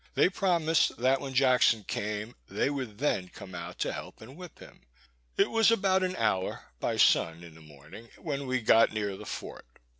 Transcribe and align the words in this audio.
They 0.15 0.29
promised 0.29 0.97
that 0.97 1.21
when 1.21 1.35
Jackson 1.35 1.83
came, 1.83 2.35
they 2.49 2.71
would 2.71 2.97
then 2.97 3.29
come 3.29 3.53
out 3.53 3.85
and 3.85 3.93
help 3.93 4.15
to 4.17 4.31
whip 4.31 4.57
him. 4.57 4.81
It 5.37 5.51
was 5.51 5.69
about 5.69 6.01
an 6.01 6.15
hour 6.15 6.65
by 6.79 6.97
sun 6.97 7.43
in 7.43 7.53
the 7.53 7.61
morning, 7.61 8.09
when 8.17 8.47
we 8.47 8.61
got 8.61 8.91
near 8.93 9.15
the 9.15 9.27
fort. 9.27 9.67